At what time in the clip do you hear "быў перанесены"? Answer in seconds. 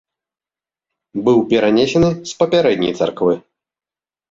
1.27-2.09